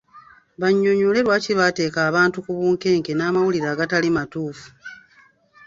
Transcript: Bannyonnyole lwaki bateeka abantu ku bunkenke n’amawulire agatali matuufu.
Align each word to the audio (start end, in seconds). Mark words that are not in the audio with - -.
Bannyonnyole 0.59 1.19
lwaki 1.25 1.51
bateeka 1.59 1.99
abantu 2.09 2.37
ku 2.45 2.51
bunkenke 2.57 3.11
n’amawulire 3.15 3.67
agatali 3.73 4.09
matuufu. 4.17 4.67